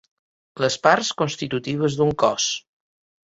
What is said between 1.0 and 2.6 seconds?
constitutives d'un cos.